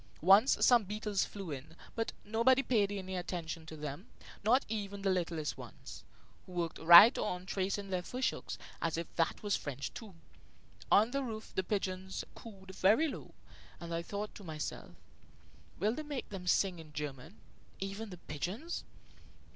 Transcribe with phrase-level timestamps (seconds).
[0.23, 4.07] Once some beetles flew in; but nobody paid any attention to them,
[4.43, 6.03] not even the littlest ones,
[6.47, 10.15] who worked right on tracing their fish hooks, as if that was French, too.
[10.91, 13.35] On the roof the pigeons cooed very low,
[13.79, 14.95] and I thought to myself:
[15.77, 17.37] "Will they make them sing in German,
[17.79, 18.83] even the pigeons?"